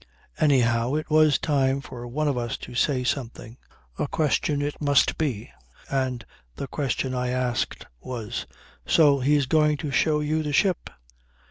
Anyhow 0.39 0.95
it 0.95 1.11
was 1.11 1.37
time 1.37 1.79
for 1.79 2.07
one 2.07 2.27
of 2.27 2.35
us 2.35 2.57
to 2.57 2.73
say 2.73 3.03
something. 3.03 3.57
A 3.99 4.07
question 4.07 4.59
it 4.59 4.81
must 4.81 5.15
be. 5.15 5.51
And 5.91 6.25
the 6.55 6.65
question 6.65 7.13
I 7.13 7.27
asked 7.27 7.85
was: 7.99 8.47
"So 8.87 9.19
he's 9.19 9.45
going 9.45 9.77
to 9.77 9.91
show 9.91 10.19
you 10.19 10.41
the 10.41 10.53
ship?" 10.53 10.89